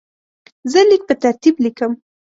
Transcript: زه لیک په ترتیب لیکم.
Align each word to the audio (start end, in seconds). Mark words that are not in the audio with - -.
زه 0.71 0.79
لیک 0.89 1.01
په 1.07 1.15
ترتیب 1.23 1.55
لیکم. 1.63 1.91